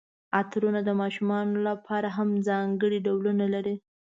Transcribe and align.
عطرونه 0.39 0.79
د 0.85 0.89
ماشومانو 1.01 1.55
لپاره 1.69 2.07
هم 2.17 2.29
ځانګړي 2.47 2.97
ډولونه 3.05 3.45
لري. 3.53 3.75